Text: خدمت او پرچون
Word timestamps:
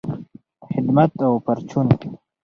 خدمت 0.71 1.11
او 1.27 1.33
پرچون 1.45 1.87